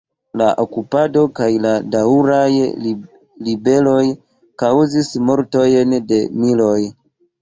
La 0.41 0.45
okupado 0.61 1.21
kaj 1.39 1.49
la 1.65 1.73
daŭraj 1.95 2.47
ribeloj 3.49 4.01
kaŭzis 4.65 5.13
mortojn 5.29 5.95
de 6.13 6.23
miloj. 6.45 6.77